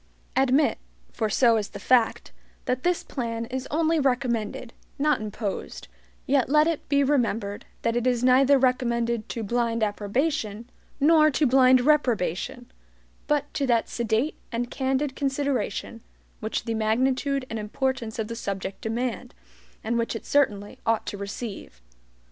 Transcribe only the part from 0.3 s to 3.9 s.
Admit, for so is the fact, that this plan is